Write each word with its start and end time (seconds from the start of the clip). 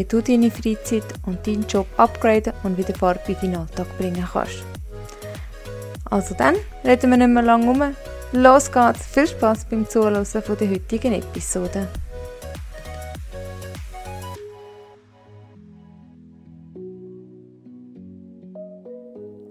wie 0.00 0.04
du 0.06 0.22
deine 0.22 0.50
Freizeit 0.50 1.04
und 1.26 1.46
deinen 1.46 1.66
Job 1.66 1.86
upgraden 1.98 2.54
und 2.62 2.78
wieder 2.78 2.94
Farbe 2.94 3.20
in 3.32 3.34
deinen 3.34 3.56
Alltag 3.56 3.86
bringen 3.98 4.26
kannst. 4.32 4.64
Also 6.06 6.34
dann, 6.34 6.56
reden 6.82 7.10
wir 7.10 7.18
nicht 7.18 7.28
mehr 7.28 7.42
lange 7.42 7.70
um. 7.70 7.94
Los 8.32 8.72
geht's! 8.72 9.06
Viel 9.08 9.26
Spaß 9.26 9.66
beim 9.66 9.86
Zuhören 9.86 10.26
der 10.32 10.42
heutigen 10.48 11.12
Episode. 11.12 11.86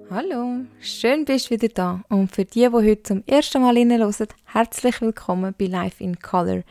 Hallo, 0.09 0.62
schön 0.80 1.26
bist 1.26 1.52
du 1.52 1.52
wieder 1.52 1.68
da 1.68 2.02
und 2.09 2.34
für 2.34 2.45
die, 2.45 2.62
die 2.62 2.70
heute 2.70 3.04
zum 3.04 3.23
ersten 3.28 3.62
Mal 3.62 3.78
reinhören, 3.78 4.12
herzlich 4.45 5.00
willkommen 5.00 5.54
bei 5.56 5.68
Life 5.68 6.04
in 6.04 6.20
Color. 6.20 6.64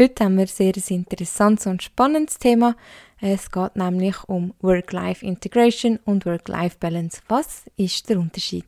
Heute 0.00 0.22
haben 0.22 0.36
wir 0.36 0.42
ein 0.44 0.46
sehr 0.46 0.72
interessantes 0.90 1.66
und 1.66 1.82
spannendes 1.82 2.38
Thema. 2.38 2.76
Es 3.20 3.50
geht 3.50 3.74
nämlich 3.74 4.14
um 4.28 4.54
Work-Life-Integration 4.60 5.98
und 6.04 6.24
Work-Life-Balance. 6.24 7.22
Was 7.26 7.64
ist 7.76 8.08
der 8.08 8.20
Unterschied? 8.20 8.64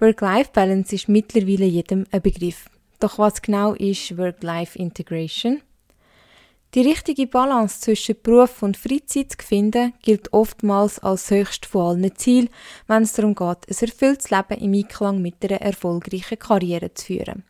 Work-Life-Balance 0.00 0.96
ist 0.96 1.08
mittlerweile 1.08 1.66
jedem 1.66 2.04
ein 2.10 2.20
Begriff. 2.20 2.68
Doch 2.98 3.20
was 3.20 3.42
genau 3.42 3.74
ist 3.74 4.18
Work-Life-Integration? 4.18 5.62
Die 6.74 6.80
richtige 6.82 7.28
Balance 7.28 7.78
zwischen 7.78 8.16
Beruf 8.20 8.60
und 8.60 8.76
Freizeit 8.76 9.36
zu 9.40 9.46
finden, 9.46 9.92
gilt 10.02 10.32
oftmals 10.32 10.98
als 10.98 11.30
höchst 11.30 11.66
von 11.66 12.02
allen 12.02 12.16
Ziel, 12.16 12.50
wenn 12.88 13.04
es 13.04 13.12
darum 13.12 13.36
geht, 13.36 13.68
ein 13.68 13.88
erfülltes 13.88 14.30
Leben 14.30 14.60
im 14.60 14.74
Einklang 14.74 15.22
mit 15.22 15.36
einer 15.44 15.60
erfolgreichen 15.60 16.40
Karriere 16.40 16.92
zu 16.92 17.06
führen. 17.06 17.44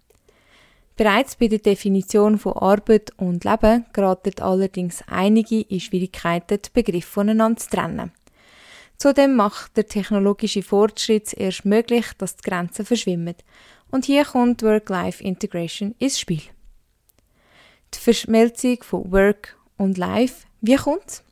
Bereits 0.97 1.35
bei 1.37 1.49
der 1.49 1.59
Definition 1.59 2.39
von 2.39 2.53
Arbeit 2.53 3.11
und 3.17 3.45
Leben 3.45 3.85
geraten 3.93 4.41
allerdings 4.41 5.03
einige 5.09 5.63
in 5.63 5.81
Schwierigkeiten, 5.81 6.61
die 6.65 6.71
Begriffe 6.73 7.09
voneinander 7.09 7.59
zu 7.59 7.71
trennen. 7.71 8.13
Zudem 8.97 9.35
macht 9.35 9.77
der 9.77 9.87
technologische 9.89 10.63
Fortschritt 10.63 11.35
erst 11.35 11.65
möglich, 11.65 12.07
dass 12.19 12.37
die 12.37 12.49
Grenzen 12.49 12.87
verschwimmen. 12.87 13.35
Und 13.91 14.05
hier 14.05 14.25
kommt 14.25 14.63
Work-Life-Integration 14.63 15.97
ins 15.99 16.21
Spiel. 16.21 16.43
Die 17.93 17.99
Verschmelzung 17.99 18.83
von 18.83 19.11
Work 19.11 19.57
und 19.77 19.99
Life, 19.99 20.47
wie 20.61 20.77
kommt's? 20.77 21.25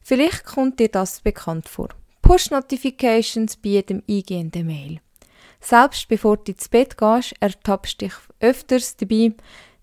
Vielleicht 0.00 0.44
kommt 0.44 0.78
dir 0.78 0.88
das 0.88 1.20
bekannt 1.20 1.68
vor. 1.68 1.88
Push-Notifications 2.22 3.56
bei 3.56 3.70
jedem 3.70 4.02
eingehenden 4.08 4.66
Mail. 4.66 5.00
Selbst 5.68 6.06
bevor 6.06 6.36
du 6.36 6.52
ins 6.52 6.68
Bett 6.68 6.96
gehst, 6.96 7.34
ertappst 7.40 8.00
dich 8.00 8.12
öfters 8.38 8.96
dabei, 8.98 9.32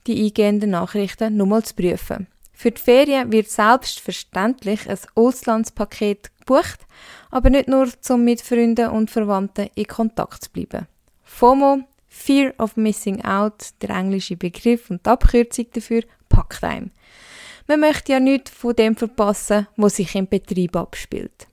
die 0.07 0.23
eingehenden 0.23 0.69
Nachrichten 0.69 1.35
nochmal 1.35 1.63
zu 1.63 1.75
prüfen. 1.75 2.27
Für 2.53 2.71
die 2.71 2.81
Ferien 2.81 3.33
wird 3.33 3.49
selbstverständlich 3.49 4.89
ein 4.89 4.97
Auslandspaket 5.15 6.31
gebucht, 6.39 6.87
aber 7.31 7.49
nicht 7.49 7.67
nur, 7.67 7.89
um 8.09 8.23
mit 8.23 8.39
Freunden 8.39 8.91
und 8.91 9.11
Verwandten 9.11 9.69
in 9.75 9.85
Kontakt 9.87 10.45
zu 10.45 10.51
bleiben. 10.51 10.87
FOMO 11.23 11.79
Fear 12.07 12.53
of 12.59 12.77
Missing 12.77 13.25
Out, 13.25 13.71
der 13.81 13.89
englische 13.89 14.37
Begriff 14.37 14.89
und 14.89 15.05
die 15.05 15.09
Abkürzung 15.09 15.65
dafür, 15.73 16.03
packt 16.29 16.63
einem. 16.63 16.91
Man 17.67 17.81
möchte 17.81 18.13
ja 18.13 18.21
nichts 18.21 18.51
von 18.51 18.73
dem 18.73 18.95
verpassen, 18.95 19.67
was 19.75 19.97
sich 19.97 20.15
im 20.15 20.29
Betrieb 20.29 20.77
abspielt. 20.77 21.47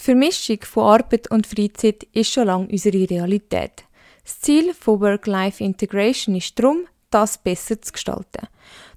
Die 0.00 0.04
Vermischung 0.04 0.60
von 0.62 0.84
Arbeit 0.84 1.30
und 1.30 1.46
Freizeit 1.46 2.04
ist 2.14 2.32
schon 2.32 2.46
lange 2.46 2.68
unsere 2.68 3.10
Realität. 3.10 3.84
Das 4.24 4.40
Ziel 4.40 4.72
von 4.72 4.98
Work-Life-Integration 4.98 6.36
ist 6.36 6.58
darum, 6.58 6.86
das 7.10 7.36
besser 7.36 7.82
zu 7.82 7.92
gestalten. 7.92 8.48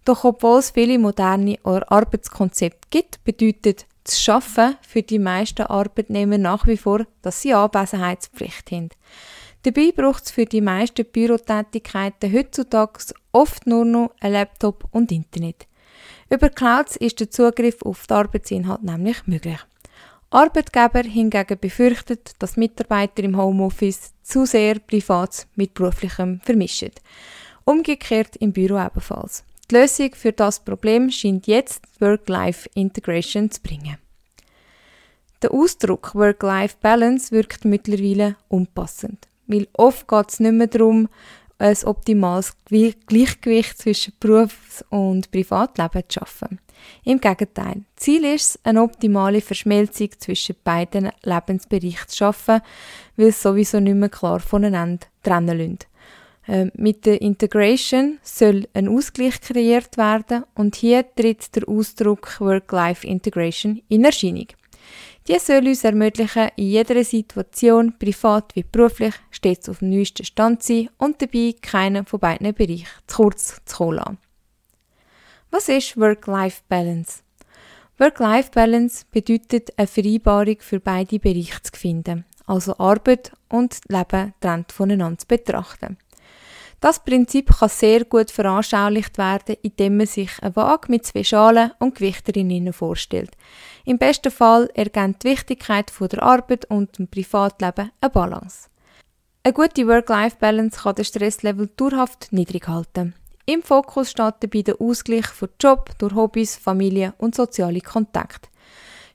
Doch 0.06 0.24
obwohl 0.24 0.60
es 0.60 0.72
viele 0.72 0.98
moderne 0.98 1.58
Arbeitskonzepte 1.64 2.88
gibt, 2.90 3.22
bedeutet 3.26 3.86
das 4.06 4.22
Schaffen 4.22 4.78
für 4.82 5.02
die 5.02 5.20
meisten 5.20 5.64
Arbeitnehmer 5.64 6.38
nach 6.38 6.66
wie 6.68 6.78
vor, 6.78 7.06
dass 7.22 7.42
sie 7.42 7.54
Anwesenheitspflicht 7.54 8.72
haben. 8.72 8.90
Dabei 9.64 9.92
braucht 9.92 10.24
es 10.24 10.32
für 10.32 10.46
die 10.46 10.62
meisten 10.62 11.04
Bürotätigkeiten 11.04 12.32
heutzutage 12.32 13.14
oft 13.34 13.68
nur 13.68 13.84
noch 13.84 14.12
ein 14.22 14.32
Laptop 14.32 14.86
und 14.92 15.12
Internet. 15.12 15.68
Über 16.30 16.48
Clouds 16.48 16.96
ist 16.96 17.20
der 17.20 17.30
Zugriff 17.30 17.82
auf 17.82 18.08
den 18.08 18.16
Arbeitsinhalt 18.16 18.84
nämlich 18.84 19.28
möglich. 19.28 19.60
Arbeitgeber 20.34 21.04
hingegen 21.04 21.60
befürchten, 21.60 22.18
dass 22.40 22.58
Mitarbeiter 22.58 23.24
im 23.24 23.38
Homeoffice 23.38 24.14
zu 24.24 24.46
sehr 24.46 24.80
Privates 24.80 25.46
mit 25.56 25.76
Beruflichem 25.76 26.42
vermischen. 26.44 26.92
Umgekehrt 27.66 28.36
im 28.38 28.52
Büro 28.52 28.84
ebenfalls. 28.84 29.44
Die 29.70 29.76
Lösung 29.76 30.16
für 30.16 30.32
das 30.32 30.60
Problem 30.60 31.12
scheint 31.12 31.46
jetzt 31.46 31.84
Work-Life-Integration 32.00 33.52
zu 33.52 33.62
bringen. 33.62 33.98
Der 35.44 35.54
Ausdruck 35.54 36.16
Work-Life-Balance 36.16 37.32
wirkt 37.32 37.64
mittlerweile 37.64 38.36
unpassend 38.48 39.28
weil 39.48 39.68
oft 39.74 40.08
geht 40.08 40.30
es 40.30 40.40
nicht 40.40 40.54
mehr 40.54 40.68
darum, 40.68 41.10
ein 41.58 41.78
optimales 41.86 42.56
Gleichgewicht 42.70 43.78
zwischen 43.78 44.14
Berufs- 44.20 44.84
und 44.90 45.32
Privatleben 45.32 46.04
zu 46.08 46.20
schaffen. 46.20 46.60
Im 47.04 47.22
Gegenteil, 47.22 47.84
Ziel 47.96 48.26
ist 48.26 48.56
es, 48.56 48.60
eine 48.64 48.82
optimale 48.82 49.42
Verschmelzung 49.42 50.10
zwischen 50.18 50.56
beiden 50.64 51.12
Lebensbereichen 51.24 52.08
zu 52.08 52.18
schaffen, 52.18 52.62
weil 53.16 53.28
es 53.28 53.42
sowieso 53.42 53.80
nicht 53.80 53.96
mehr 53.96 54.10
klar 54.10 54.40
voneinander 54.40 55.06
trennen 55.22 55.58
lässt. 55.58 55.88
Ähm, 56.46 56.72
mit 56.76 57.06
der 57.06 57.22
Integration 57.22 58.20
soll 58.22 58.68
ein 58.74 58.90
Ausgleich 58.90 59.40
kreiert 59.40 59.98
werden 59.98 60.44
und 60.56 60.76
hier 60.76 61.06
tritt 61.16 61.56
der 61.56 61.70
Ausdruck 61.70 62.42
Work-Life-Integration 62.42 63.82
in 63.88 64.04
Erscheinung. 64.04 64.48
Die 65.28 65.40
soll 65.40 65.68
uns 65.68 65.86
ermöglichen, 65.86 66.50
in 66.58 66.66
jeder 66.68 67.02
Situation, 67.06 67.98
privat 67.98 68.54
wie 68.58 68.64
beruflich, 68.64 69.14
stets 69.32 69.70
auf 69.70 69.80
dem 69.80 69.90
neuesten 69.90 70.26
Stand 70.26 70.62
zu 70.62 70.74
sein 70.74 70.90
und 70.98 71.22
dabei 71.22 71.56
keinen 71.62 72.06
von 72.06 72.20
beiden 72.20 72.54
Bereichen 72.54 72.88
zu 73.08 73.24
kurz 73.24 73.62
zu 73.64 73.78
kommen 73.78 74.18
Was 75.50 75.70
ist 75.70 75.96
Work-Life-Balance? 75.96 77.22
Work-Life-Balance 78.00 79.06
bedeutet 79.12 79.72
eine 79.78 79.88
Vereinbarung 79.88 80.58
für 80.60 80.82
beide 80.82 81.20
Bereiche 81.20 81.62
zu 81.62 81.72
finden, 81.74 82.26
also 82.46 82.78
Arbeit 82.78 83.32
und 83.48 83.80
Leben 83.88 84.34
trennt 84.42 84.74
voneinander 84.74 85.20
zu 85.20 85.28
betrachten. 85.28 85.98
Das 86.84 87.00
Prinzip 87.00 87.50
kann 87.60 87.70
sehr 87.70 88.04
gut 88.04 88.30
veranschaulicht 88.30 89.18
werden, 89.18 89.56
indem 89.62 89.96
man 89.96 90.06
sich 90.06 90.32
eine 90.42 90.54
Waage 90.58 90.92
mit 90.92 91.06
zwei 91.06 91.24
Schalen 91.24 91.72
und 91.80 91.96
Gewichterinnen 91.96 92.74
vorstellt. 92.74 93.32
Im 93.86 93.98
besten 93.98 94.34
Fall 94.34 94.70
ergänzt 94.74 95.24
die 95.24 95.30
Wichtigkeit 95.30 95.90
von 95.90 96.10
der 96.10 96.22
Arbeit 96.22 96.66
und 96.66 97.00
dem 97.00 97.08
Privatleben 97.08 97.92
eine 98.02 98.10
Balance. 98.10 98.68
Eine 99.44 99.54
gute 99.54 99.88
Work-Life-Balance 99.88 100.82
kann 100.82 100.96
den 100.96 101.06
Stresslevel 101.06 101.70
dauerhaft 101.78 102.34
niedrig 102.34 102.68
halten. 102.68 103.16
Im 103.46 103.64
Fokus 103.64 104.12
steht 104.12 104.36
dabei 104.42 104.64
der 104.64 104.82
Ausgleich 104.82 105.28
von 105.28 105.48
Job 105.62 105.90
durch 106.00 106.14
Hobbys, 106.14 106.58
Familie 106.58 107.14
und 107.18 107.34
soziale 107.34 107.80
Kontakte. 107.80 108.50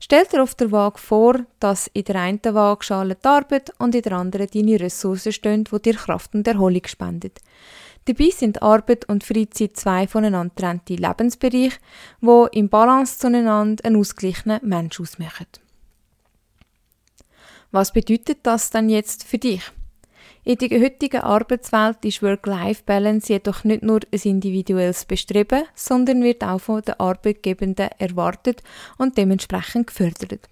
Stell 0.00 0.24
dir 0.26 0.42
auf 0.42 0.54
der 0.54 0.70
Waage 0.70 0.98
vor, 0.98 1.40
dass 1.58 1.88
in 1.88 2.04
der 2.04 2.16
einen 2.16 2.40
Waagschale 2.42 3.16
die 3.16 3.26
Arbeit 3.26 3.72
und 3.78 3.94
in 3.94 4.02
der 4.02 4.12
anderen 4.12 4.46
deine 4.52 4.80
Ressourcen 4.80 5.32
stehen, 5.32 5.64
die 5.64 5.82
dir 5.82 5.94
Kraft 5.94 6.34
und 6.34 6.46
Erholung 6.46 6.86
spenden. 6.86 7.32
Dabei 8.04 8.30
sind 8.30 8.62
Arbeit 8.62 9.06
und 9.08 9.24
Freizeit 9.24 9.76
zwei 9.76 10.06
voneinander 10.06 10.54
getrennte 10.54 10.94
Lebensbereiche, 10.94 11.78
die 12.22 12.58
im 12.58 12.68
Balance 12.68 13.18
zueinander 13.18 13.84
einen 13.84 13.96
ausgeglichenen 13.96 14.60
Mensch 14.62 15.00
ausmachen. 15.00 15.46
Was 17.70 17.92
bedeutet 17.92 18.38
das 18.44 18.70
dann 18.70 18.88
jetzt 18.88 19.24
für 19.24 19.36
dich? 19.36 19.62
In 20.44 20.56
der 20.56 20.80
heutigen 20.80 21.20
Arbeitswelt 21.20 22.04
ist 22.04 22.22
Work-Life-Balance 22.22 23.32
jedoch 23.32 23.64
nicht 23.64 23.82
nur 23.82 24.00
ein 24.12 24.20
individuelles 24.22 25.04
Bestreben, 25.04 25.64
sondern 25.74 26.22
wird 26.22 26.42
auch 26.42 26.60
von 26.60 26.80
den 26.82 26.98
Arbeitgebenden 26.98 27.90
erwartet 27.98 28.62
und 28.96 29.18
dementsprechend 29.18 29.88
gefördert. 29.88 30.48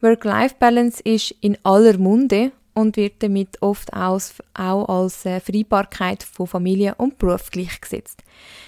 Work-Life-Balance 0.00 1.02
ist 1.02 1.34
in 1.40 1.58
aller 1.64 1.98
Munde 1.98 2.52
und 2.74 2.96
wird 2.96 3.22
damit 3.22 3.62
oft 3.62 3.92
auch 3.94 4.20
als 4.54 5.24
äh, 5.24 5.40
Vereinbarkeit 5.40 6.22
von 6.22 6.46
Familie 6.46 6.94
und 6.96 7.18
Beruf 7.18 7.50
gleichgesetzt. 7.50 8.22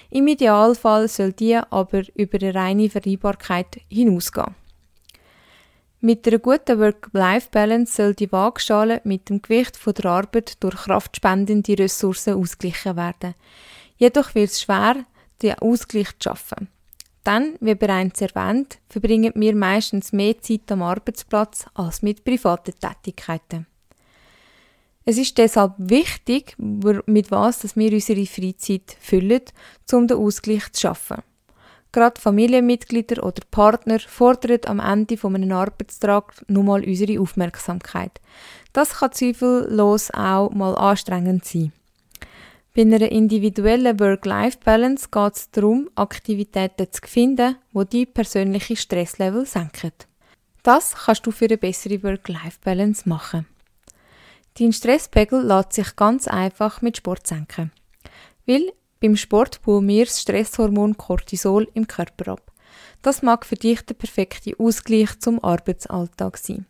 Im 0.09 0.27
Idealfall 0.27 1.07
soll 1.07 1.31
die 1.31 1.55
aber 1.55 2.01
über 2.15 2.39
eine 2.41 2.55
reine 2.55 2.89
Vereinbarkeit 2.89 3.79
hinausgehen. 3.87 4.55
Mit 6.01 6.25
einer 6.25 6.39
guten 6.39 6.79
Work-Life-Balance 6.79 7.93
soll 7.93 8.13
die 8.13 8.31
Waagschale 8.31 9.01
mit 9.03 9.27
dem 9.27 9.41
Gewicht 9.41 9.77
der 9.85 10.05
Arbeit 10.05 10.63
durch 10.63 10.75
kraftspendende 10.75 11.77
Ressourcen 11.77 12.35
ausgeglichen 12.35 12.95
werden. 12.95 13.35
Jedoch 13.97 14.33
wird 14.33 14.49
es 14.49 14.61
schwer, 14.61 15.05
den 15.41 15.59
Ausgleich 15.59 16.17
zu 16.19 16.29
schaffen. 16.29 16.69
Dann, 17.25 17.57
wie 17.59 17.75
bereits 17.75 18.21
erwähnt, 18.21 18.79
verbringen 18.87 19.33
wir 19.35 19.53
meistens 19.53 20.13
mehr 20.13 20.41
Zeit 20.41 20.71
am 20.71 20.83
Arbeitsplatz 20.83 21.65
als 21.73 22.01
mit 22.01 22.23
privaten 22.23 22.75
Tätigkeiten. 22.79 23.67
Es 25.03 25.17
ist 25.17 25.37
deshalb 25.37 25.73
wichtig, 25.79 26.55
mit 26.57 27.29
was 27.29 27.59
dass 27.59 27.75
wir 27.75 27.91
unsere 27.91 28.25
Freizeit 28.25 28.95
füllen, 29.01 29.41
um 29.91 30.07
den 30.07 30.17
Ausgleich 30.17 30.71
zu 30.71 30.79
schaffen. 30.79 31.23
Gerade 31.91 32.21
Familienmitglieder 32.21 33.23
oder 33.23 33.41
Partner 33.49 33.99
fordern 33.99 34.59
am 34.65 34.79
Ende 34.79 35.17
von 35.17 35.35
einem 35.35 35.49
nun 36.47 36.65
mal 36.65 36.83
unsere 36.83 37.19
Aufmerksamkeit. 37.19 38.21
Das 38.73 38.99
kann 38.99 39.11
zweifellos 39.11 40.11
auch 40.11 40.51
mal 40.51 40.75
anstrengend 40.75 41.45
sein. 41.45 41.71
Bei 42.75 42.83
einer 42.83 43.11
individuellen 43.11 43.99
Work-Life-Balance 43.99 45.09
geht 45.11 45.35
es 45.35 45.51
darum, 45.51 45.89
Aktivitäten 45.95 46.87
zu 46.91 47.01
finden, 47.05 47.55
die 47.73 47.85
die 47.85 48.05
persönliche 48.05 48.75
Stresslevel 48.75 49.45
senken. 49.47 49.91
Das 50.61 50.95
kannst 50.95 51.25
du 51.25 51.31
für 51.31 51.45
eine 51.45 51.57
bessere 51.57 52.03
Work-Life-Balance 52.03 53.09
machen. 53.09 53.47
Dein 54.59 54.73
Stresspegel 54.73 55.41
lässt 55.41 55.73
sich 55.73 55.95
ganz 55.95 56.27
einfach 56.27 56.81
mit 56.81 56.97
Sport 56.97 57.25
senken. 57.25 57.71
Weil 58.45 58.71
beim 58.99 59.15
Sport 59.15 59.61
bauen 59.61 59.87
wir 59.87 60.05
das 60.05 60.21
Stresshormon 60.21 60.97
Cortisol 60.97 61.67
im 61.73 61.87
Körper 61.87 62.33
ab. 62.33 62.51
Das 63.01 63.21
mag 63.21 63.45
für 63.45 63.55
dich 63.55 63.81
der 63.81 63.93
perfekte 63.93 64.53
Ausgleich 64.59 65.17
zum 65.19 65.43
Arbeitsalltag 65.43 66.37
sein. 66.37 66.65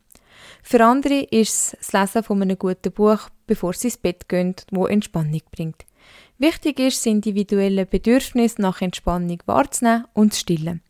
Für 0.64 0.84
andere 0.86 1.22
ist 1.24 1.74
es 1.74 1.78
das 1.80 1.94
Lesen 1.94 2.24
von 2.24 2.42
einem 2.42 2.58
guten 2.58 2.92
Buch, 2.92 3.30
bevor 3.48 3.74
sie 3.74 3.88
ins 3.88 3.98
Bett 3.98 4.30
gehen, 4.30 4.56
wo 4.72 4.86
Entspannung 4.86 5.42
bringt. 5.52 5.86
Wichtig 6.38 6.80
ist, 6.80 6.98
das 6.98 7.06
individuelle 7.08 7.86
Bedürfnis 7.86 8.58
nach 8.58 8.82
Entspannung 8.82 9.40
wahrzunehmen 9.46 10.06
und 10.14 10.34
zu 10.34 10.42
stillen. 10.42 10.82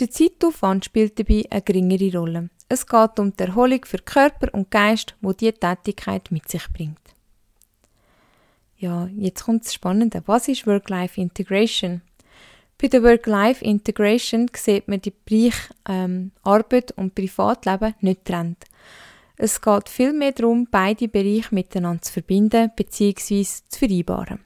Der 0.00 0.10
Zeitaufwand 0.10 0.84
spielt 0.84 1.18
dabei 1.18 1.44
eine 1.50 1.62
geringere 1.62 2.18
Rolle. 2.18 2.50
Es 2.68 2.86
geht 2.86 3.18
um 3.18 3.34
die 3.36 3.44
Erholung 3.44 3.84
für 3.84 3.98
Körper 3.98 4.52
und 4.52 4.70
Geist, 4.70 5.14
wo 5.20 5.32
die 5.32 5.52
Tätigkeit 5.52 6.30
mit 6.30 6.48
sich 6.48 6.66
bringt. 6.72 7.11
Ja, 8.82 9.08
jetzt 9.16 9.44
kommt 9.44 9.64
das 9.64 9.74
Spannende. 9.74 10.24
Was 10.26 10.48
ist 10.48 10.66
Work-Life-Integration? 10.66 12.02
Bei 12.80 12.88
der 12.88 13.04
Work-Life-Integration 13.04 14.50
sieht 14.56 14.88
man 14.88 15.00
die 15.00 15.12
Bereiche 15.24 15.72
ähm, 15.88 16.32
Arbeit 16.42 16.90
und 16.96 17.14
Privatleben 17.14 17.94
nicht 18.00 18.24
trennt. 18.24 18.64
Es 19.36 19.60
geht 19.60 19.88
vielmehr 19.88 20.32
darum, 20.32 20.66
beide 20.68 21.06
Bereiche 21.06 21.54
miteinander 21.54 22.02
zu 22.02 22.12
verbinden 22.12 22.72
bzw. 22.74 23.44
zu 23.44 23.78
vereinbaren. 23.78 24.40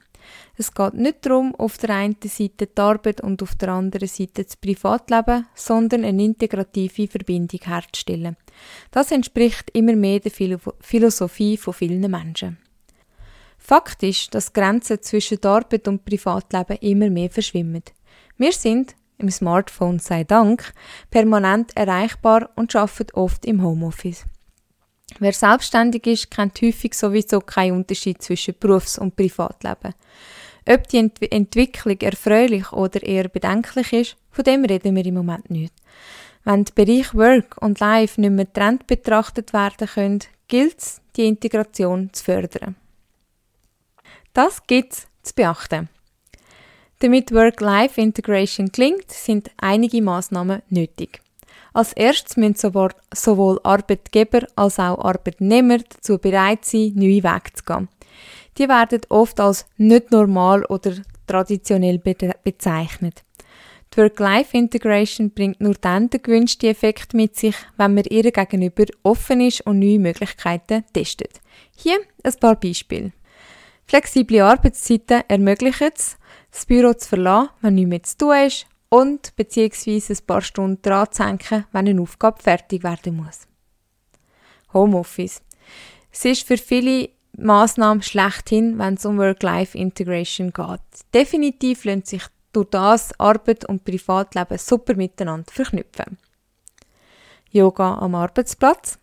Es 0.55 0.71
geht 0.71 0.93
nicht 0.93 1.25
darum, 1.25 1.55
auf 1.55 1.79
der 1.79 1.95
einen 1.95 2.17
Seite 2.23 2.67
die 2.67 2.79
Arbeit 2.79 3.21
und 3.21 3.41
auf 3.41 3.55
der 3.55 3.69
anderen 3.69 4.07
Seite 4.07 4.43
das 4.43 4.55
Privatleben, 4.55 5.47
sondern 5.55 6.05
eine 6.05 6.23
integrative 6.23 7.07
Verbindung 7.07 7.61
herzustellen. 7.63 8.37
Das 8.91 9.11
entspricht 9.11 9.71
immer 9.71 9.95
mehr 9.95 10.19
der 10.19 10.31
Philosophie 10.79 11.57
von 11.57 11.73
vielen 11.73 12.11
Menschen. 12.11 12.59
Fakt 13.57 14.03
ist, 14.03 14.33
dass 14.33 14.53
Grenzen 14.53 15.01
zwischen 15.01 15.43
Arbeit 15.43 15.87
und 15.87 16.05
Privatleben 16.05 16.77
immer 16.77 17.09
mehr 17.09 17.29
verschwimmen. 17.29 17.83
Wir 18.37 18.53
sind, 18.53 18.95
im 19.17 19.29
Smartphone 19.29 19.99
sei 19.99 20.23
Dank, 20.23 20.73
permanent 21.09 21.75
erreichbar 21.75 22.49
und 22.55 22.75
arbeiten 22.75 23.13
oft 23.13 23.45
im 23.45 23.63
Homeoffice. 23.63 24.25
Wer 25.19 25.33
selbstständig 25.33 26.05
ist, 26.05 26.31
kennt 26.31 26.61
häufig 26.61 26.93
sowieso 26.93 27.39
keinen 27.39 27.77
Unterschied 27.77 28.21
zwischen 28.21 28.55
Berufs- 28.59 28.99
und 28.99 29.15
Privatleben. 29.15 29.93
Ob 30.69 30.87
die 30.89 30.97
Ent 30.97 31.31
Entwicklung 31.31 31.97
erfreulich 32.01 32.71
oder 32.73 33.01
eher 33.01 33.29
bedenklich 33.29 33.93
ist, 33.93 34.17
von 34.31 34.43
dem 34.43 34.65
reden 34.65 34.95
wir 34.95 35.05
im 35.05 35.15
Moment 35.15 35.49
nicht. 35.49 35.73
Wenn 36.43 36.65
die 36.65 36.73
Bereiche 36.75 37.17
Work 37.17 37.61
und 37.61 37.79
Life 37.79 38.19
nicht 38.19 38.31
mehr 38.31 38.45
getrennt 38.45 38.85
betrachtet 38.85 39.53
werden 39.53 39.87
können, 39.87 40.19
gilt 40.47 40.79
es, 40.79 41.01
die 41.15 41.27
Integration 41.27 42.09
zu 42.13 42.23
fördern. 42.23 42.75
Das 44.33 44.65
gibt 44.67 44.93
es 44.93 45.07
zu 45.23 45.35
beachten. 45.35 45.89
Damit 46.99 47.31
Work-Life-Integration 47.31 48.71
gelingt, 48.71 49.11
sind 49.11 49.51
einige 49.57 50.01
Maßnahmen 50.01 50.63
nötig. 50.69 51.21
Als 51.73 51.93
erstes 51.93 52.37
müssen 52.37 52.55
sowohl 53.13 53.59
Arbeitgeber 53.63 54.47
als 54.55 54.79
auch 54.79 54.97
Arbeitnehmer 55.05 55.77
dazu 55.77 56.17
bereit 56.17 56.65
sein, 56.65 56.93
neue 56.95 57.23
Wege 57.23 57.53
zu 57.53 57.63
gehen. 57.63 57.87
Die 58.57 58.67
werden 58.67 59.01
oft 59.09 59.39
als 59.39 59.67
nicht 59.77 60.11
normal 60.11 60.65
oder 60.65 60.93
traditionell 61.27 61.99
bezeichnet. 61.99 63.23
Die 63.93 63.97
Work-Life-Integration 63.97 65.31
bringt 65.31 65.61
nur 65.61 65.75
dann 65.75 66.09
den 66.09 66.21
gewünschten 66.21 66.69
Effekt 66.69 67.13
mit 67.13 67.35
sich, 67.35 67.55
wenn 67.77 67.93
man 67.93 68.05
ihr 68.05 68.31
gegenüber 68.31 68.85
offen 69.03 69.41
ist 69.41 69.61
und 69.67 69.79
neue 69.79 69.99
Möglichkeiten 69.99 70.83
testet. 70.93 71.41
Hier 71.75 71.99
ein 72.23 72.33
paar 72.39 72.55
Beispiele. 72.55 73.11
Flexible 73.87 74.41
Arbeitszeiten 74.41 75.23
ermöglichen 75.29 75.91
es, 75.95 76.17
das 76.51 76.65
Büro 76.65 76.93
zu 76.93 77.07
verlassen, 77.07 77.49
wenn 77.61 77.75
nichts 77.75 77.89
mehr 77.89 78.03
zu 78.03 78.17
tun 78.17 78.35
ist 78.45 78.67
und 78.89 79.35
beziehungsweise 79.37 80.13
ein 80.13 80.25
paar 80.25 80.41
Stunden 80.41 80.81
dran 80.81 81.07
zu 81.11 81.23
hängen, 81.23 81.65
wenn 81.71 81.87
eine 81.87 82.01
Aufgabe 82.01 82.41
fertig 82.41 82.83
werden 82.83 83.15
muss. 83.15 83.47
Homeoffice. 84.73 85.41
Es 86.11 86.25
ist 86.25 86.45
für 86.45 86.57
viele 86.57 87.09
Maßnahmen 87.37 88.03
schlechthin, 88.03 88.77
wenn 88.77 88.95
es 88.95 89.05
um 89.05 89.17
Work-Life-Integration 89.19 90.51
geht. 90.51 90.81
Definitiv 91.13 91.85
lassen 91.85 92.03
sich 92.03 92.23
durch 92.51 92.69
das 92.71 93.17
Arbeit 93.19 93.65
und 93.65 93.85
Privatleben 93.85 94.57
super 94.57 94.95
miteinander 94.95 95.51
verknüpfen. 95.51 96.17
Yoga 97.51 97.99
am 97.99 98.15
Arbeitsplatz. 98.15 98.99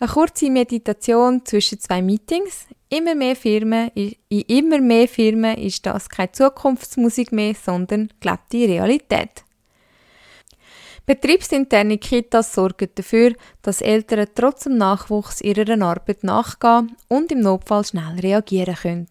Eine 0.00 0.10
kurze 0.10 0.50
Meditation 0.50 1.44
zwischen 1.46 1.80
zwei 1.80 2.02
Meetings. 2.02 2.66
Immer 2.90 3.14
mehr 3.14 3.36
Firmen, 3.36 3.90
in 3.94 4.14
immer 4.28 4.80
mehr 4.80 5.08
Firmen 5.08 5.58
ist 5.58 5.84
das 5.84 6.08
keine 6.08 6.32
Zukunftsmusik 6.32 7.32
mehr, 7.32 7.54
sondern 7.54 8.08
gelebte 8.20 8.68
Realität. 8.68 9.44
Betriebsinterne 11.04 11.98
Kitas 11.98 12.52
sorgen 12.52 12.88
dafür, 12.94 13.34
dass 13.62 13.80
Eltern 13.80 14.26
trotz 14.34 14.64
dem 14.64 14.76
Nachwuchs 14.76 15.40
ihrer 15.40 15.80
Arbeit 15.82 16.22
nachgehen 16.22 16.96
und 17.08 17.32
im 17.32 17.40
Notfall 17.40 17.84
schnell 17.84 18.20
reagieren 18.20 18.74
können. 18.74 19.08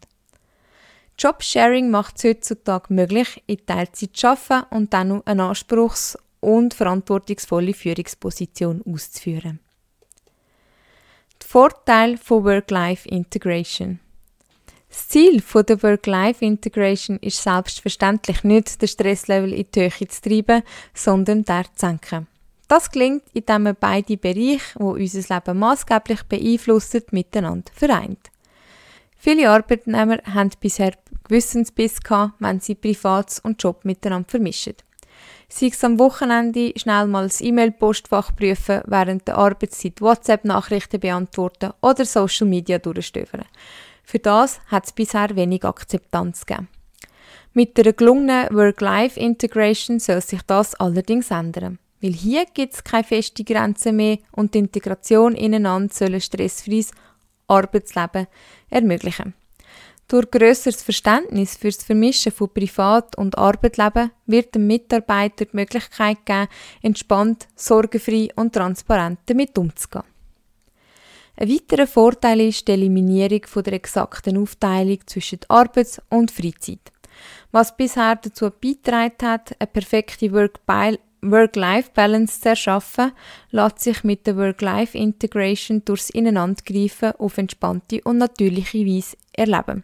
Jobsharing 1.20 1.90
macht 1.90 2.18
es 2.18 2.25
heutzutage 2.25 2.94
möglich, 2.94 3.42
in 3.48 3.66
Teilzeit 3.66 4.16
zu 4.16 4.28
arbeiten 4.28 4.75
und 4.75 4.94
dann 4.94 5.25
eine 5.25 5.44
anspruchs- 5.46 6.18
und 6.40 6.75
verantwortungsvolle 6.75 7.74
Führungsposition 7.74 8.84
auszuführen. 8.86 9.60
Vorteil 11.46 12.17
von 12.17 12.44
Work-Life-Integration. 12.44 14.00
Das 14.89 15.10
Ziel 15.10 15.44
der 15.53 15.84
Work-Life-Integration 15.84 17.17
ist 17.20 17.44
selbstverständlich 17.44 18.44
nicht, 18.44 18.82
den 18.82 18.88
Stresslevel 18.88 19.53
in 19.53 19.67
die 19.74 19.82
Höhe 19.82 20.08
zu 20.08 20.22
treiben, 20.22 20.63
sondern 20.94 21.44
der 21.44 21.65
zu 21.65 21.88
senken. 21.88 22.27
Das 22.67 22.89
gelingt, 22.91 23.24
indem 23.34 23.63
man 23.63 23.77
beide 23.79 24.17
Bereiche, 24.17 24.77
die 24.77 24.84
unser 24.84 25.36
Leben 25.36 25.60
maßgeblich 25.60 26.24
beeinflussen, 26.24 27.03
miteinander 27.12 27.72
vereint. 27.74 28.29
Viele 29.15 29.50
Arbeitnehmer 29.50 30.17
haben 30.34 30.51
bisher 30.60 30.94
Gewissensbiss 31.24 32.01
gehabt, 32.01 32.34
wenn 32.39 32.60
sie 32.60 32.75
Privat 32.75 33.39
und 33.44 33.62
Job 33.62 33.84
miteinander 33.84 34.29
vermischen 34.29 34.74
sei 35.50 35.68
es 35.68 35.84
am 35.84 36.00
Wochenende 36.00 36.74
schnell 36.75 37.08
mal 37.08 37.24
das 37.24 37.42
E-Mail-Postfach 37.42 38.36
prüfen, 38.36 38.82
während 38.86 39.27
der 39.27 39.38
Arbeitszeit 39.38 40.01
WhatsApp-Nachrichten 40.01 41.00
beantworten 41.00 41.72
oder 41.82 42.06
Social 42.06 42.48
Media 42.48 42.80
durchstöbern. 42.80 43.46
Für 44.04 44.20
das 44.20 44.60
hat 44.68 44.86
es 44.86 44.92
bisher 44.92 45.36
wenig 45.36 45.63
Akzeptanz 45.63 46.46
gegeben. 46.46 46.68
Mit 47.54 47.77
der 47.77 47.94
gelungenen 47.94 48.54
Work-Life-Integration 48.54 50.00
soll 50.00 50.22
sich 50.22 50.42
das 50.44 50.75
allerdings 50.75 51.32
ändern. 51.32 51.80
Weil 52.01 52.12
hier 52.13 52.46
gibt 52.46 52.75
es 52.75 52.84
keine 52.84 53.04
feste 53.04 53.44
Grenze 53.44 53.92
mehr 53.92 54.20
und 54.32 54.54
die 54.54 54.60
Integration 54.60 55.34
ineinander 55.34 55.94
soll 55.94 56.13
ein 56.13 56.22
stressfreies 56.22 56.92
Arbeitsleben 57.48 58.27
ermöglichen. 58.70 59.34
Durch 60.10 60.32
grösseres 60.32 60.84
Verständnis 60.84 61.58
für 61.58 61.68
das 61.68 61.84
Vermischen 61.84 62.32
von 62.32 62.54
Privat- 62.54 63.18
und 63.18 63.38
Arbeitsleben 63.38 64.12
wird 64.26 64.56
dem 64.56 64.66
Mitarbeiter 64.66 65.44
die 65.44 65.56
Möglichkeit 65.56 66.26
geben, 66.26 66.48
entspannt, 66.82 67.50
sorgenfrei 67.58 68.30
und 68.38 68.54
transparent 68.54 69.20
damit 69.26 69.58
umzugehen. 69.58 70.06
Ein 71.36 71.50
weiterer 71.50 71.88
Vorteil 71.88 72.40
ist 72.40 72.70
die 72.70 72.72
Eliminierung 72.72 73.42
von 73.48 73.64
der 73.64 73.74
exakten 73.74 74.38
Aufteilung 74.38 75.00
zwischen 75.08 75.40
Arbeits- 75.50 76.02
und 76.10 76.32
Freizeit. 76.32 76.94
Was 77.52 77.76
bisher 77.76 78.16
dazu 78.16 78.50
beigetragen 78.50 79.28
hat, 79.28 79.58
eine 79.60 79.68
perfekte 79.68 80.32
Work-Life-Balance 80.32 82.40
zu 82.40 82.50
erschaffen, 82.50 83.12
lässt 83.52 83.82
sich 83.82 84.06
mit 84.06 84.26
der 84.26 84.38
Work-Life-Integration 84.38 85.84
durchs 85.84 86.12
Ineinandergreifen 86.12 87.12
auf 87.20 87.38
entspannte 87.38 88.00
und 88.06 88.20
natürliche 88.20 88.86
Weise 88.86 89.18
erleben. 89.34 89.84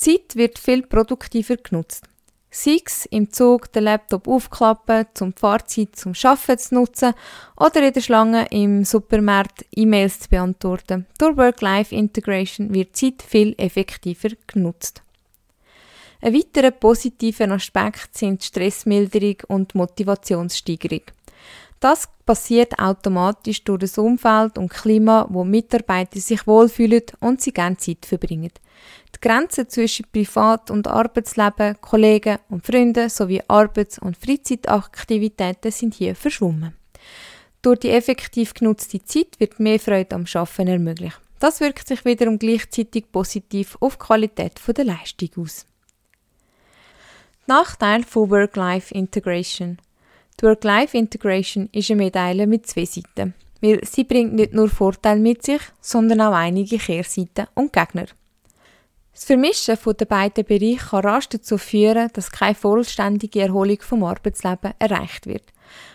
Die 0.00 0.12
Zeit 0.12 0.36
wird 0.36 0.58
viel 0.58 0.82
produktiver 0.82 1.56
genutzt. 1.56 2.04
Sei 2.50 2.80
es 2.84 3.04
im 3.06 3.30
Zug 3.30 3.70
den 3.72 3.84
Laptop 3.84 4.26
aufklappen, 4.26 5.06
zum 5.14 5.34
Fahrzeit 5.34 5.94
zum 5.94 6.14
Arbeiten 6.24 6.58
zu 6.58 6.74
nutzen 6.74 7.14
oder 7.56 7.86
in 7.86 7.92
der 7.92 8.00
Schlange 8.00 8.46
im 8.50 8.84
Supermarkt 8.84 9.66
E-Mails 9.76 10.20
zu 10.20 10.28
beantworten. 10.30 11.06
Durch 11.18 11.36
Work-Life-Integration 11.36 12.74
wird 12.74 12.96
Zeit 12.96 13.22
viel 13.22 13.54
effektiver 13.58 14.30
genutzt. 14.46 15.02
Ein 16.22 16.34
weiterer 16.34 16.70
positiver 16.70 17.50
Aspekt 17.50 18.16
sind 18.16 18.42
Stressmilderung 18.42 19.36
und 19.48 19.74
Motivationssteigerung. 19.74 21.02
Das 21.80 22.10
passiert 22.26 22.78
automatisch 22.78 23.64
durch 23.64 23.80
das 23.80 23.96
Umfeld 23.96 24.58
und 24.58 24.68
Klima, 24.68 25.26
wo 25.30 25.44
Mitarbeiter 25.44 26.20
sich 26.20 26.46
wohlfühlen 26.46 27.02
und 27.20 27.40
sie 27.40 27.52
gerne 27.52 27.78
Zeit 27.78 28.04
verbringen. 28.04 28.52
Die 29.14 29.20
Grenzen 29.20 29.68
zwischen 29.68 30.06
Privat- 30.12 30.70
und 30.70 30.86
Arbeitsleben, 30.86 31.80
Kollegen 31.80 32.38
und 32.50 32.66
Freunden 32.66 33.08
sowie 33.08 33.42
Arbeits- 33.48 33.98
und 33.98 34.18
Freizeitaktivitäten 34.18 35.72
sind 35.72 35.94
hier 35.94 36.14
verschwommen. 36.14 36.74
Durch 37.62 37.80
die 37.80 37.90
effektiv 37.90 38.52
genutzte 38.52 39.02
Zeit 39.02 39.40
wird 39.40 39.58
mehr 39.58 39.80
Freude 39.80 40.14
am 40.14 40.26
Arbeiten 40.32 40.68
ermöglicht. 40.68 41.18
Das 41.38 41.60
wirkt 41.60 41.88
sich 41.88 42.04
wiederum 42.04 42.38
gleichzeitig 42.38 43.10
positiv 43.10 43.78
auf 43.80 43.96
die 43.96 44.04
Qualität 44.04 44.60
der 44.68 44.84
Leistung 44.84 45.30
aus. 45.38 45.66
Nachteil 47.46 48.04
von 48.04 48.30
Work-Life-Integration– 48.30 49.78
die 50.40 50.46
Work-Life-Integration 50.46 51.68
ist 51.72 51.90
eine 51.90 52.02
Medaille 52.02 52.46
mit 52.46 52.66
zwei 52.66 52.84
Seiten, 52.84 53.34
weil 53.60 53.80
sie 53.84 54.04
bringt 54.04 54.34
nicht 54.34 54.54
nur 54.54 54.68
Vorteile 54.68 55.20
mit 55.20 55.42
sich, 55.42 55.60
sondern 55.80 56.20
auch 56.22 56.32
einige 56.32 56.78
Kehrseiten 56.78 57.46
und 57.54 57.72
Gegner. 57.72 58.06
Das 59.12 59.24
Vermischen 59.24 59.76
der 59.98 60.04
beiden 60.06 60.44
Bereiche 60.44 60.88
kann 60.88 61.04
rasch 61.04 61.28
dazu 61.28 61.58
führen, 61.58 62.08
dass 62.14 62.30
keine 62.30 62.54
vollständige 62.54 63.42
Erholung 63.42 63.80
vom 63.80 64.04
Arbeitsleben 64.04 64.72
erreicht 64.78 65.26
wird. 65.26 65.44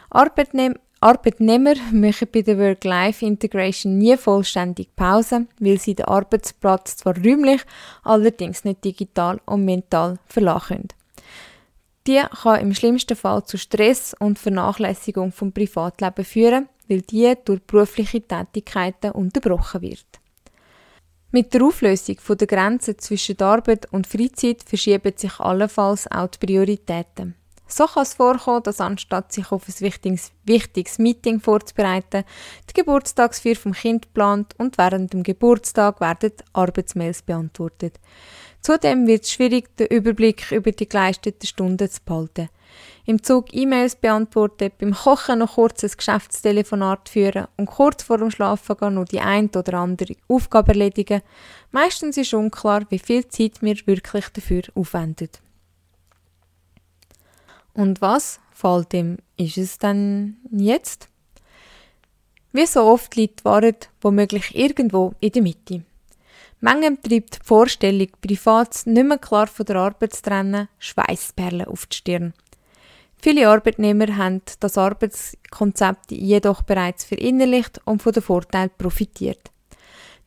Arbeitnehm 0.09 0.75
Arbeitnehmer 1.01 1.75
machen 1.91 2.27
bei 2.31 2.41
der 2.41 2.57
Work-Life-Integration 2.57 3.97
nie 3.97 4.17
vollständig 4.17 4.95
Pause, 4.95 5.45
weil 5.59 5.79
sie 5.79 5.93
den 5.93 6.05
Arbeitsplatz 6.05 6.97
zwar 6.97 7.15
räumlich, 7.17 7.61
allerdings 8.03 8.63
nicht 8.63 8.83
digital 8.83 9.39
und 9.45 9.65
mental 9.65 10.17
verlassen 10.25 10.67
können. 10.67 10.87
Die 12.07 12.21
kann 12.41 12.59
im 12.59 12.73
schlimmsten 12.73 13.15
Fall 13.15 13.43
zu 13.45 13.57
Stress 13.57 14.15
und 14.19 14.37
Vernachlässigung 14.37 15.31
vom 15.31 15.51
Privatleben 15.51 16.23
führen, 16.23 16.69
weil 16.87 17.01
die 17.01 17.33
durch 17.43 17.63
berufliche 17.63 18.21
Tätigkeiten 18.21 19.11
unterbrochen 19.11 19.81
wird. 19.81 20.05
Mit 21.31 21.53
der 21.53 21.63
Auflösung 21.63 22.17
der 22.29 22.47
Grenzen 22.47 22.97
zwischen 22.99 23.41
Arbeit 23.41 23.91
und 23.91 24.07
Freizeit 24.07 24.63
verschieben 24.63 25.13
sich 25.17 25.39
allenfalls 25.39 26.09
auch 26.09 26.27
die 26.27 26.45
Prioritäten. 26.45 27.35
So 27.67 27.87
kann 27.87 28.03
es 28.03 28.13
vorkommen, 28.13 28.61
dass 28.63 28.79
anstatt 28.79 29.33
sich 29.33 29.51
auf 29.51 29.67
ein 29.67 29.79
wichtiges, 29.79 30.31
wichtiges 30.43 30.99
Meeting 30.99 31.39
vorzubereiten, 31.39 32.23
die 32.69 32.73
Geburtstagsfeier 32.73 33.55
vom 33.55 33.73
Kind 33.73 34.13
plant 34.13 34.53
und 34.59 34.77
während 34.77 35.13
dem 35.13 35.23
Geburtstag 35.23 35.99
werden 35.99 36.33
Arbeitsmails 36.53 37.23
beantwortet. 37.23 37.99
Zudem 38.65 39.05
wird 39.05 39.25
es 39.25 39.31
schwierig, 39.31 39.77
den 39.77 39.85
Überblick 39.85 40.51
über 40.51 40.71
die 40.71 40.89
geleisteten 40.89 41.45
Stunden 41.45 41.87
zu 41.87 42.01
behalten. 42.03 42.49
Im 43.05 43.21
Zug 43.21 43.53
E-Mails 43.53 43.95
beantworten, 43.95 44.71
beim 44.79 44.91
Kochen 44.91 45.37
noch 45.37 45.53
kurz 45.53 45.83
ein 45.83 45.91
Geschäftstelefonat 45.95 47.07
führen 47.07 47.45
und 47.57 47.67
kurz 47.67 48.01
vor 48.01 48.17
dem 48.17 48.31
Schlafen 48.31 48.95
noch 48.95 49.05
die 49.05 49.19
ein 49.19 49.51
oder 49.55 49.75
andere 49.75 50.15
Aufgabe 50.27 50.69
erledigen. 50.69 51.21
Meistens 51.69 52.17
ist 52.17 52.33
unklar, 52.33 52.87
wie 52.89 52.97
viel 52.97 53.27
Zeit 53.27 53.61
wir 53.61 53.75
wirklich 53.85 54.29
dafür 54.29 54.63
aufwenden. 54.73 55.29
Und 57.75 58.01
was 58.01 58.39
fällt 58.51 58.95
ihm 58.95 59.17
ist 59.37 59.59
es 59.59 59.77
denn 59.77 60.37
jetzt? 60.49 61.07
Wie 62.51 62.65
so 62.65 62.81
oft 62.81 63.15
liegt 63.15 63.41
die 63.41 63.45
Wahrheit 63.45 63.91
womöglich 64.01 64.55
irgendwo 64.55 65.13
in 65.19 65.31
der 65.33 65.43
Mitte. 65.43 65.83
Manchmal 66.61 66.97
treibt 66.97 67.35
die 67.35 67.39
Vorstellung, 67.43 68.07
privat 68.21 68.85
nicht 68.85 69.05
mehr 69.05 69.17
klar 69.17 69.47
von 69.47 69.65
der 69.65 69.75
Arbeit 69.77 70.13
zu 70.13 70.21
trennen, 70.23 70.67
Schweißperlen 70.79 71.67
auf 71.67 71.85
die 71.85 71.97
Stirn. 71.97 72.33
Viele 73.17 73.49
Arbeitnehmer 73.49 74.17
haben 74.17 74.41
das 74.59 74.77
Arbeitskonzept 74.77 76.11
jedoch 76.11 76.61
bereits 76.61 77.05
verinnerlicht 77.05 77.81
und 77.85 78.01
von 78.01 78.13
den 78.13 78.23
Vorteilen 78.23 78.71
profitiert. 78.77 79.51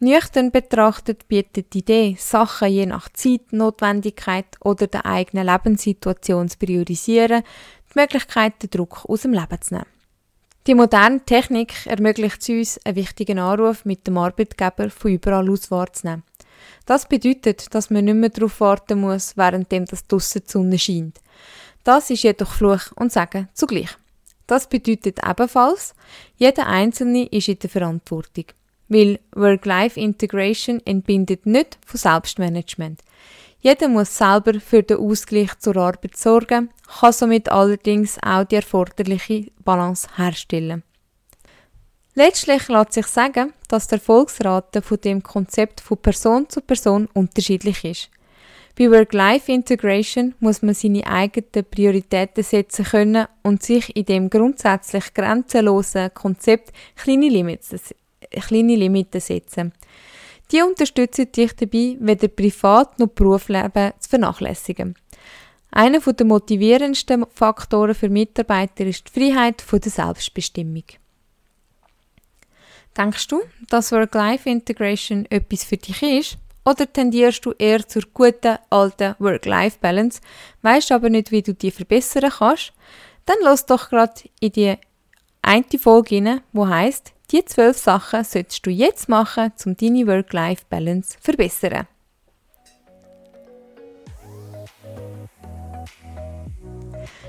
Nüchtern 0.01 0.53
betrachtet 0.53 1.27
bietet 1.27 1.75
die 1.75 1.79
Idee, 1.79 2.17
Sachen 2.19 2.69
je 2.69 2.87
nach 2.87 3.09
Zeit, 3.13 3.53
Notwendigkeit 3.53 4.47
oder 4.61 4.87
der 4.87 5.07
eigenen 5.07 5.47
Lebenssituation 5.47 6.49
zu 6.49 6.59
priorisieren, 6.59 7.43
die 7.93 7.99
Möglichkeit, 7.99 8.63
den 8.63 8.71
Druck 8.71 9.05
aus 9.09 9.23
dem 9.23 9.33
Leben 9.33 9.61
zu 9.61 9.75
nehmen. 9.75 9.98
Die 10.69 10.75
moderne 10.75 11.25
Technik 11.25 11.87
ermöglicht 11.87 12.43
es 12.43 12.49
uns, 12.51 12.81
einen 12.85 12.97
wichtigen 12.97 13.39
Anruf 13.39 13.87
mit 13.87 14.07
dem 14.07 14.19
Arbeitgeber 14.19 14.91
von 14.91 15.13
überall 15.13 15.49
aus 15.49 15.71
wahrzunehmen. 15.71 16.25
Das 16.85 17.09
bedeutet, 17.09 17.75
dass 17.75 17.89
man 17.89 18.05
nicht 18.05 18.17
mehr 18.17 18.29
darauf 18.29 18.61
warten 18.61 19.01
muss, 19.01 19.35
währenddem 19.35 19.87
das 19.87 20.07
draussen 20.07 20.43
die 20.47 20.53
Sonne 20.53 20.79
scheint. 20.79 21.21
Das 21.85 22.11
ist 22.11 22.23
jedoch 22.23 22.53
Fluch 22.53 22.93
und 22.97 23.11
Segen 23.11 23.49
zugleich. 23.55 23.89
Das 24.47 24.69
bedeutet 24.69 25.21
ebenfalls, 25.27 25.95
jeder 26.37 26.67
Einzelne 26.67 27.25
ist 27.29 27.49
in 27.49 27.59
der 27.61 27.71
Verantwortung. 27.71 28.45
Weil 28.89 29.21
Work-Life-Integration 29.35 30.83
entbindet 30.85 31.47
nicht 31.47 31.79
von 31.87 31.99
Selbstmanagement. 31.99 33.01
Jeder 33.61 33.89
muss 33.89 34.17
selber 34.17 34.61
für 34.61 34.83
den 34.83 34.99
Ausgleich 34.99 35.59
zur 35.59 35.77
Arbeit 35.77 36.17
sorgen, 36.17 36.71
kann 37.01 37.13
somit 37.13 37.49
allerdings 37.49 38.17
auch 38.23 38.45
die 38.45 38.57
erforderliche 38.57 39.51
Balance 39.65 40.09
herstellen. 40.17 40.85
Letztlich 42.15 42.69
lässt 42.69 42.93
sich 42.93 43.07
sagen, 43.07 43.53
dass 43.69 43.89
die 43.89 43.95
Erfolgsrate 43.95 44.83
von 44.83 45.01
dem 45.01 45.23
Konzept 45.23 45.81
von 45.81 45.99
Person 45.99 46.49
zu 46.49 46.61
Person 46.61 47.09
unterschiedlich 47.15 47.85
ist. 47.85 48.11
Bei 48.79 48.91
Work-Life-Integration 48.91 50.35
muss 50.39 50.63
man 50.63 50.75
seine 50.75 51.05
eigenen 51.05 51.65
Prioritäten 51.69 52.45
setzen 52.45 52.85
können 52.85 53.27
und 53.43 53.63
sich 53.63 53.95
in 53.97 54.05
dem 54.05 54.31
grundsätzlich 54.31 55.13
grenzenlosen 55.15 56.15
Konzept 56.15 56.73
kleine 56.95 57.29
Limits, 57.29 57.75
kleine 58.31 58.77
Limiten 58.77 59.21
setzen. 59.21 59.73
Die 60.51 60.63
unterstützen 60.63 61.31
dich 61.31 61.55
dabei, 61.55 61.97
weder 62.01 62.29
Privat- 62.29 62.99
noch 62.99 63.09
Berufsleben 63.09 63.93
zu 63.99 64.09
vernachlässigen. 64.09 64.95
Einer 65.71 66.01
der 66.01 66.27
motivierendsten 66.27 67.27
Faktoren 67.35 67.95
für 67.95 68.09
Mitarbeiter 68.09 68.87
ist 68.87 69.09
die 69.09 69.21
Freiheit 69.21 69.63
der 69.71 69.91
Selbstbestimmung. 69.91 70.85
Denkst 72.97 73.29
du, 73.29 73.43
dass 73.69 73.93
Work-Life-Integration 73.93 75.27
etwas 75.27 75.65
für 75.65 75.77
dich 75.77 76.03
ist? 76.03 76.39
Oder 76.65 76.91
tendierst 76.91 77.45
du 77.45 77.53
eher 77.53 77.87
zur 77.87 78.03
guten 78.13 78.59
alten 78.71 79.15
Work-Life-Balance, 79.19 80.21
weißt 80.63 80.93
aber 80.93 81.09
nicht, 81.09 81.31
wie 81.31 81.43
du 81.43 81.55
die 81.55 81.71
verbessern 81.71 82.31
kannst? 82.31 82.73
Dann 83.25 83.37
lass 83.43 83.67
doch 83.67 83.91
gerade 83.91 84.23
in 84.41 84.53
die 84.53 84.75
eine 85.43 85.65
Folge 85.79 86.17
rein, 86.17 86.41
wo 86.53 86.67
heißt 86.67 87.13
die 87.31 87.45
zwölf 87.45 87.77
Sachen 87.77 88.25
solltest 88.25 88.65
du 88.65 88.71
jetzt 88.71 89.09
machen, 89.09 89.53
um 89.67 89.77
deine 89.77 90.07
Work-Life-Balance 90.07 91.11
zu 91.11 91.19
verbessern. 91.21 91.87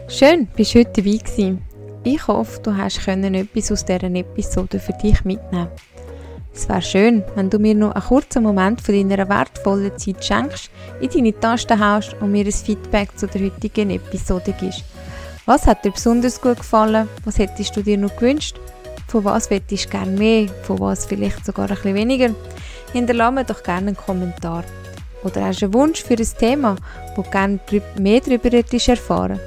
Schön, 0.08 0.48
bist 0.56 0.74
du 0.74 0.80
heute 0.80 1.02
dabei 1.02 1.18
gewesen. 1.18 1.62
Ich 2.04 2.28
hoffe, 2.28 2.60
du 2.62 2.76
hast 2.76 3.08
etwas 3.08 3.72
aus 3.72 3.86
dieser 3.86 4.04
Episode 4.04 4.80
für 4.80 4.94
dich 4.94 5.24
mitnehmen. 5.26 5.70
Es 6.54 6.68
wäre 6.68 6.82
schön, 6.82 7.24
wenn 7.36 7.50
du 7.50 7.60
mir 7.60 7.76
noch 7.76 7.92
einen 7.92 8.04
kurzen 8.04 8.44
Moment 8.44 8.82
von 8.82 8.96
deiner 8.96 9.30
wertvollen 9.30 9.98
Zeit 9.98 10.26
schenkst, 10.26 10.72
in 11.00 11.10
deine 11.10 11.40
Tasten 11.40 11.80
haust 11.80 12.16
und 12.22 12.32
mir 12.32 12.46
ein 12.46 12.52
Feedback 12.52 13.18
zu 13.18 13.28
der 13.28 13.42
heutigen 13.42 13.92
Episode 13.92 14.54
gibst. 14.60 14.84
Was 15.46 15.68
hat 15.68 15.86
dir 15.86 15.92
besonders 15.92 16.42
gut 16.42 16.58
gefallen? 16.58 17.08
Was 17.26 17.38
hättest 17.38 17.76
du 17.76 17.84
dir 17.84 17.98
noch 17.98 18.16
gewünscht? 18.16 18.60
Von 19.10 19.26
was 19.26 19.50
möchtest 19.50 19.86
du 19.86 19.90
gerne 19.90 20.12
mehr? 20.12 20.48
Von 20.64 20.80
was 20.80 21.08
vielleicht 21.08 21.44
sogar 21.44 21.68
ein 21.68 21.76
bisschen 21.76 21.96
weniger? 21.96 22.30
Hinterlasse 22.94 23.34
mir 23.34 23.44
doch 23.44 23.64
gerne 23.64 23.88
einen 23.88 23.98
Kommentar. 23.98 24.64
Oder 25.24 25.46
hast 25.46 25.62
du 25.62 25.66
einen 25.66 25.74
Wunsch 25.74 26.04
für 26.04 26.14
ein 26.14 26.28
Thema, 26.40 26.76
wo 27.16 27.24
du 27.24 27.30
gerne 27.32 27.60
mehr 27.98 28.22
darüber 28.22 28.54
erfahren 28.54 29.40